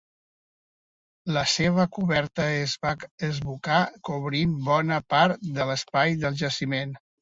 [1.35, 2.95] La seva coberta es va
[3.29, 3.79] esbucar
[4.13, 7.03] cobrint bona part de l'espai del jaciment.